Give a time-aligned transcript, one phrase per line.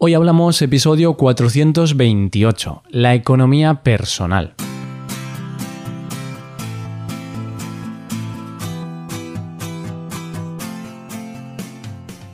[0.00, 4.54] Hoy hablamos episodio 428, la economía personal.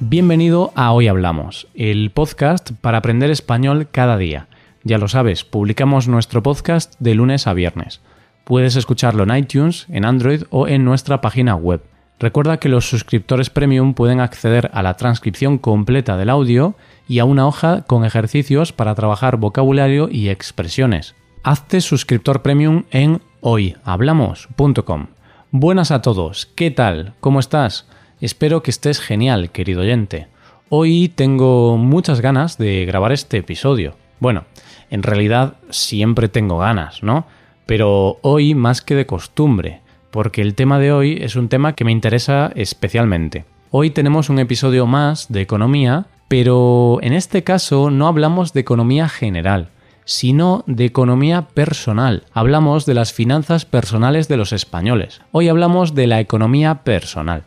[0.00, 4.48] Bienvenido a Hoy Hablamos, el podcast para aprender español cada día.
[4.84, 8.02] Ya lo sabes, publicamos nuestro podcast de lunes a viernes.
[8.44, 11.80] Puedes escucharlo en iTunes, en Android o en nuestra página web.
[12.18, 16.74] Recuerda que los suscriptores premium pueden acceder a la transcripción completa del audio
[17.06, 21.14] y a una hoja con ejercicios para trabajar vocabulario y expresiones.
[21.42, 25.08] Hazte suscriptor premium en hoyhablamos.com.
[25.50, 27.12] Buenas a todos, ¿qué tal?
[27.20, 27.86] ¿Cómo estás?
[28.20, 30.28] Espero que estés genial, querido oyente.
[30.70, 33.94] Hoy tengo muchas ganas de grabar este episodio.
[34.20, 34.44] Bueno,
[34.90, 37.26] en realidad siempre tengo ganas, ¿no?
[37.66, 39.82] Pero hoy más que de costumbre,
[40.16, 43.44] porque el tema de hoy es un tema que me interesa especialmente.
[43.70, 49.10] Hoy tenemos un episodio más de economía pero en este caso no hablamos de economía
[49.10, 49.68] general,
[50.06, 52.24] sino de economía personal.
[52.32, 55.20] Hablamos de las finanzas personales de los españoles.
[55.32, 57.44] Hoy hablamos de la economía personal.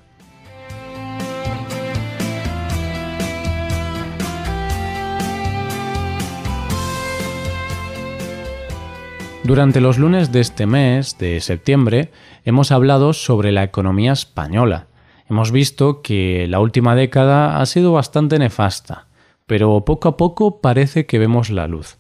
[9.50, 12.12] Durante los lunes de este mes, de septiembre,
[12.46, 14.86] hemos hablado sobre la economía española
[15.28, 19.08] Hemos visto que la última década ha sido bastante nefasta,
[19.48, 21.98] pero poco a poco parece que vemos la luz.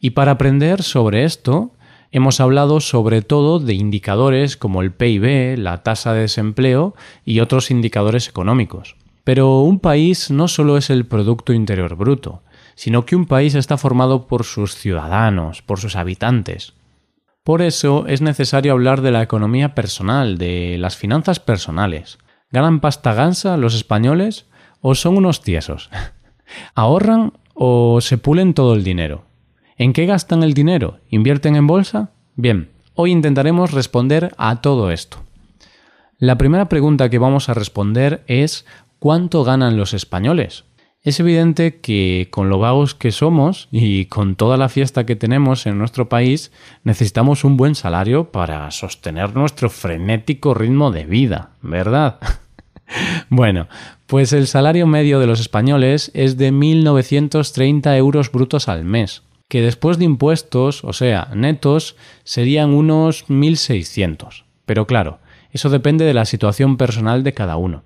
[0.00, 1.72] Y para aprender sobre esto,
[2.12, 6.94] hemos hablado sobre todo de indicadores como el PIB, la tasa de desempleo
[7.26, 8.96] y otros indicadores económicos.
[9.22, 12.40] Pero un país no solo es el Producto Interior Bruto,
[12.74, 16.72] sino que un país está formado por sus ciudadanos, por sus habitantes.
[17.46, 22.18] Por eso es necesario hablar de la economía personal, de las finanzas personales.
[22.50, 24.46] ¿Ganan pasta gansa los españoles
[24.80, 25.88] o son unos tiesos?
[26.74, 29.26] ¿Ahorran o se pulen todo el dinero?
[29.76, 30.98] ¿En qué gastan el dinero?
[31.08, 32.10] ¿Invierten en bolsa?
[32.34, 35.18] Bien, hoy intentaremos responder a todo esto.
[36.18, 38.66] La primera pregunta que vamos a responder es
[38.98, 40.64] ¿cuánto ganan los españoles?
[41.06, 45.64] Es evidente que con lo vagos que somos y con toda la fiesta que tenemos
[45.66, 46.50] en nuestro país,
[46.82, 52.18] necesitamos un buen salario para sostener nuestro frenético ritmo de vida, ¿verdad?
[53.28, 53.68] bueno,
[54.08, 59.62] pues el salario medio de los españoles es de 1.930 euros brutos al mes, que
[59.62, 64.42] después de impuestos, o sea, netos, serían unos 1.600.
[64.64, 65.20] Pero claro,
[65.52, 67.84] eso depende de la situación personal de cada uno.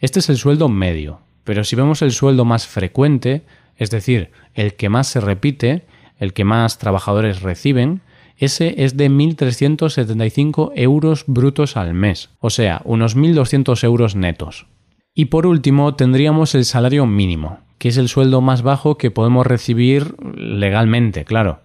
[0.00, 3.42] Este es el sueldo medio, pero si vemos el sueldo más frecuente,
[3.76, 5.84] es decir, el que más se repite,
[6.18, 8.00] el que más trabajadores reciben,
[8.38, 14.66] ese es de 1.375 euros brutos al mes, o sea, unos 1.200 euros netos.
[15.14, 19.46] Y por último tendríamos el salario mínimo, que es el sueldo más bajo que podemos
[19.46, 21.60] recibir legalmente, claro.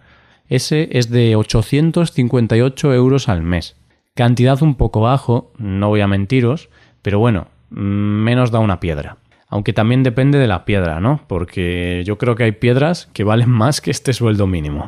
[0.49, 3.75] Ese es de 858 euros al mes.
[4.15, 6.69] Cantidad un poco bajo, no voy a mentiros,
[7.01, 9.17] pero bueno, menos da una piedra.
[9.49, 11.21] Aunque también depende de la piedra, ¿no?
[11.27, 14.87] Porque yo creo que hay piedras que valen más que este sueldo mínimo.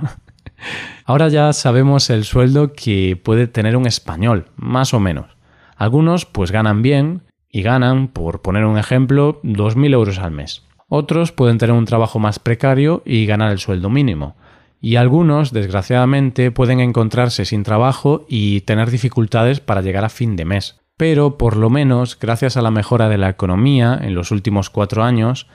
[1.05, 5.37] Ahora ya sabemos el sueldo que puede tener un español, más o menos.
[5.75, 10.63] Algunos pues ganan bien y ganan, por poner un ejemplo, 2.000 euros al mes.
[10.89, 14.35] Otros pueden tener un trabajo más precario y ganar el sueldo mínimo.
[14.81, 20.45] Y algunos, desgraciadamente, pueden encontrarse sin trabajo y tener dificultades para llegar a fin de
[20.45, 20.78] mes.
[20.99, 25.03] Pero, por lo menos, gracias a la mejora de la economía en los últimos cuatro
[25.03, 25.47] años,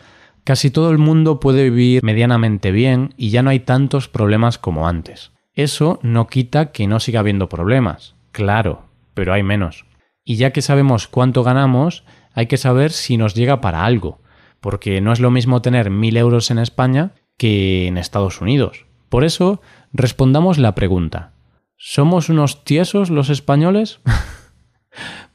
[0.44, 4.87] Casi todo el mundo puede vivir medianamente bien y ya no hay tantos problemas como
[4.87, 5.33] antes.
[5.54, 8.84] Eso no quita que no siga habiendo problemas, claro,
[9.15, 9.87] pero hay menos.
[10.22, 12.04] Y ya que sabemos cuánto ganamos,
[12.34, 14.21] hay que saber si nos llega para algo,
[14.60, 18.84] porque no es lo mismo tener mil euros en España que en Estados Unidos.
[19.09, 19.62] Por eso,
[19.94, 21.33] respondamos la pregunta.
[21.78, 24.00] ¿Somos unos tiesos los españoles?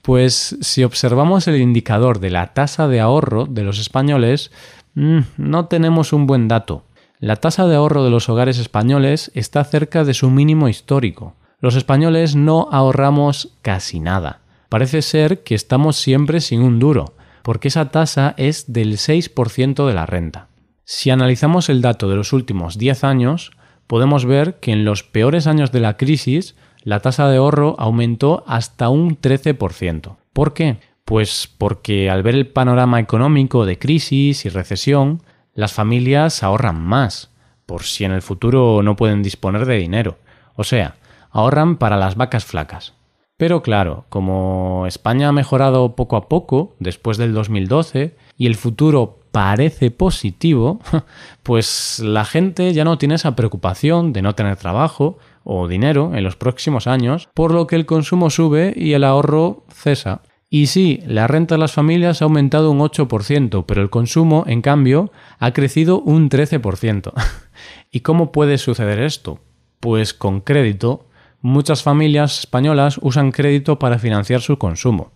[0.02, 4.52] pues si observamos el indicador de la tasa de ahorro de los españoles,
[4.96, 6.84] Mm, no tenemos un buen dato.
[7.20, 11.36] La tasa de ahorro de los hogares españoles está cerca de su mínimo histórico.
[11.62, 14.42] Los españoles no ahorramos casi nada.
[14.69, 17.13] Parece ser que estamos siempre sin un duro,
[17.44, 20.48] porque esa tasa es del 6% de la renta.
[20.86, 23.51] Si analizamos el dato de los últimos 10 años,
[23.88, 28.44] podemos ver que en los peores años de la crisis la tasa de ahorro aumentó
[28.48, 30.16] hasta un 13%.
[30.34, 30.78] ¿Por qué?
[31.06, 35.22] Pues porque al ver el panorama económico de crisis y recesión,
[35.54, 37.31] las familias ahorran más,
[37.66, 40.18] por si en el futuro no pueden disponer de dinero.
[40.56, 40.96] O sea,
[41.31, 42.94] ahorran para las vacas flacas.
[43.38, 49.20] Pero claro, como España ha mejorado poco a poco después del 2012 y el futuro
[49.32, 50.82] parece positivo,
[51.44, 56.24] pues la gente ya no tiene esa preocupación de no tener trabajo o dinero en
[56.24, 60.21] los próximos años, por lo que el consumo sube y el ahorro cesa.
[60.50, 64.62] Y sí, la renta de las familias ha aumentado un 8%, pero el consumo, en
[64.62, 67.13] cambio, ha crecido un 13%.
[67.91, 69.39] ¿Y cómo puede suceder esto?
[69.80, 71.06] Pues con crédito.
[71.41, 75.12] Muchas familias españolas usan crédito para financiar su consumo.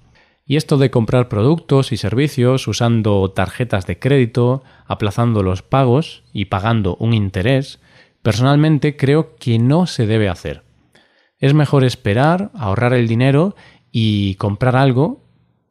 [0.46, 6.46] Y esto de comprar productos y servicios usando tarjetas de crédito, aplazando los pagos y
[6.46, 7.80] pagando un interés,
[8.24, 10.64] personalmente creo que no se debe hacer.
[11.38, 13.56] Es mejor esperar, ahorrar el dinero
[13.92, 15.22] y comprar algo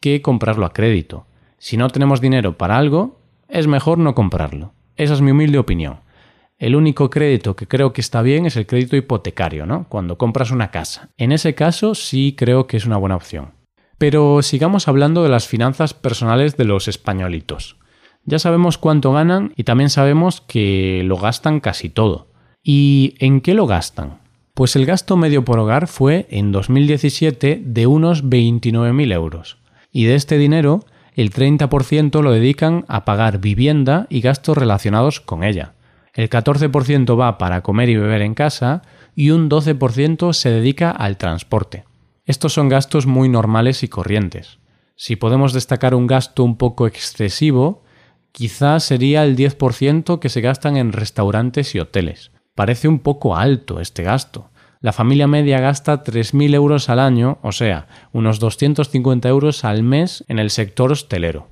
[0.00, 1.26] que comprarlo a crédito.
[1.58, 4.74] Si no tenemos dinero para algo, es mejor no comprarlo.
[4.96, 6.00] Esa es mi humilde opinión.
[6.58, 9.88] El único crédito que creo que está bien es el crédito hipotecario, ¿no?
[9.88, 11.10] Cuando compras una casa.
[11.16, 13.54] En ese caso sí creo que es una buena opción.
[13.98, 17.78] Pero sigamos hablando de las finanzas personales de los españolitos.
[18.24, 22.31] Ya sabemos cuánto ganan y también sabemos que lo gastan casi todo.
[22.64, 24.20] ¿Y en qué lo gastan?
[24.54, 29.58] Pues el gasto medio por hogar fue en 2017 de unos 29.000 euros.
[29.90, 35.42] Y de este dinero, el 30% lo dedican a pagar vivienda y gastos relacionados con
[35.42, 35.74] ella.
[36.14, 38.82] El 14% va para comer y beber en casa
[39.16, 41.84] y un 12% se dedica al transporte.
[42.26, 44.58] Estos son gastos muy normales y corrientes.
[44.94, 47.82] Si podemos destacar un gasto un poco excesivo,
[48.30, 52.30] quizás sería el 10% que se gastan en restaurantes y hoteles.
[52.54, 54.50] Parece un poco alto este gasto.
[54.80, 60.24] La familia media gasta 3.000 euros al año, o sea, unos 250 euros al mes
[60.28, 61.48] en el sector hostelero.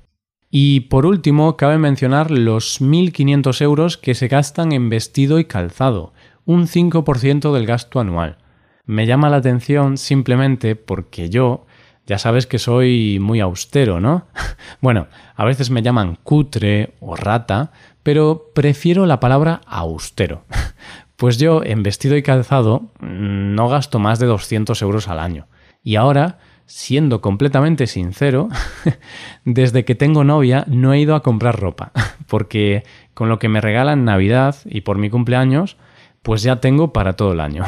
[0.50, 6.12] Y por último, cabe mencionar los 1.500 euros que se gastan en vestido y calzado,
[6.44, 8.38] un 5% del gasto anual.
[8.84, 11.66] Me llama la atención simplemente porque yo,
[12.06, 14.26] ya sabes que soy muy austero, ¿no?
[14.80, 15.06] bueno,
[15.36, 17.70] a veces me llaman cutre o rata,
[18.02, 20.44] pero prefiero la palabra austero.
[21.16, 25.46] pues yo en vestido y calzado mm, no gasto más de 200 euros al año.
[25.82, 28.48] Y ahora, siendo completamente sincero,
[29.44, 31.92] desde que tengo novia no he ido a comprar ropa,
[32.26, 35.76] porque con lo que me regalan Navidad y por mi cumpleaños,
[36.22, 37.64] pues ya tengo para todo el año.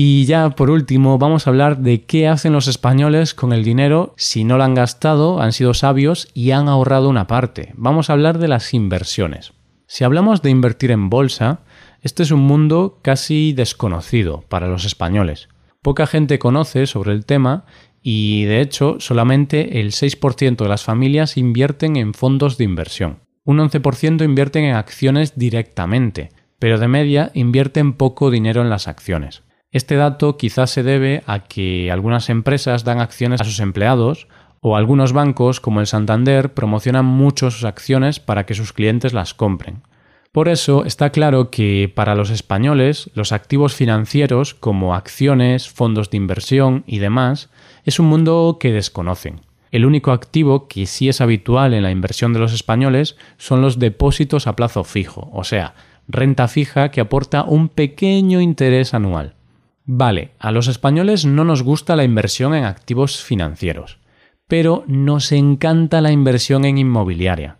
[0.00, 4.14] Y ya por último vamos a hablar de qué hacen los españoles con el dinero
[4.16, 7.72] si no lo han gastado, han sido sabios y han ahorrado una parte.
[7.76, 9.54] Vamos a hablar de las inversiones.
[9.88, 11.62] Si hablamos de invertir en bolsa,
[12.00, 15.48] este es un mundo casi desconocido para los españoles.
[15.82, 17.64] Poca gente conoce sobre el tema
[18.00, 23.18] y de hecho solamente el 6% de las familias invierten en fondos de inversión.
[23.42, 26.28] Un 11% invierten en acciones directamente,
[26.60, 29.42] pero de media invierten poco dinero en las acciones.
[29.70, 34.26] Este dato quizás se debe a que algunas empresas dan acciones a sus empleados
[34.60, 39.34] o algunos bancos, como el Santander, promocionan mucho sus acciones para que sus clientes las
[39.34, 39.82] compren.
[40.32, 46.16] Por eso está claro que para los españoles los activos financieros como acciones, fondos de
[46.16, 47.50] inversión y demás
[47.84, 49.42] es un mundo que desconocen.
[49.70, 53.78] El único activo que sí es habitual en la inversión de los españoles son los
[53.78, 55.74] depósitos a plazo fijo, o sea,
[56.08, 59.34] renta fija que aporta un pequeño interés anual.
[59.90, 63.96] Vale, a los españoles no nos gusta la inversión en activos financieros,
[64.46, 67.56] pero nos encanta la inversión en inmobiliaria.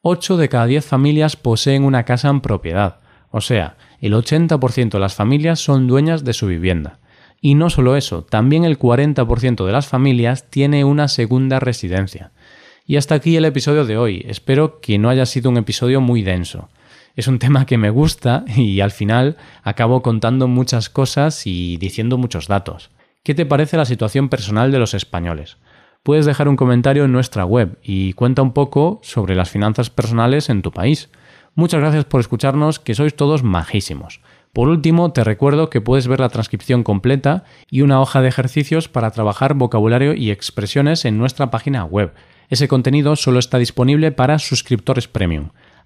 [0.00, 3.00] 8 de cada 10 familias poseen una casa en propiedad,
[3.30, 7.00] o sea, el 80% de las familias son dueñas de su vivienda.
[7.38, 12.32] Y no solo eso, también el 40% de las familias tiene una segunda residencia.
[12.86, 14.24] Y hasta aquí el episodio de hoy.
[14.26, 16.70] Espero que no haya sido un episodio muy denso
[17.18, 22.16] es un tema que me gusta y al final acabo contando muchas cosas y diciendo
[22.16, 22.90] muchos datos.
[23.24, 25.56] ¿Qué te parece la situación personal de los españoles?
[26.04, 30.48] Puedes dejar un comentario en nuestra web y cuenta un poco sobre las finanzas personales
[30.48, 31.10] en tu país.
[31.56, 34.20] Muchas gracias por escucharnos, que sois todos majísimos.
[34.52, 38.86] Por último, te recuerdo que puedes ver la transcripción completa y una hoja de ejercicios
[38.86, 42.12] para trabajar vocabulario y expresiones en nuestra página web.
[42.48, 45.48] Ese contenido solo está disponible para suscriptores premium